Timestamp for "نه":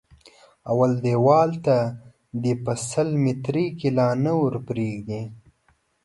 4.23-4.31